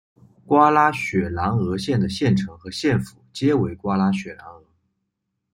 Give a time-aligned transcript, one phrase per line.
[0.47, 4.65] 瓜拉雪兰莪县的县城和县府皆为瓜拉雪兰莪。